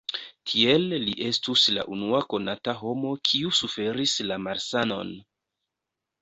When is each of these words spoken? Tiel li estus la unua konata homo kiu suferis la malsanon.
Tiel 0.51 0.85
li 1.01 1.11
estus 1.25 1.65
la 1.75 1.83
unua 1.95 2.21
konata 2.35 2.75
homo 2.79 3.11
kiu 3.29 3.53
suferis 3.59 4.17
la 4.33 4.41
malsanon. 4.49 5.15